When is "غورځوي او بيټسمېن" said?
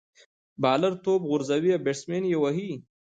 1.29-2.23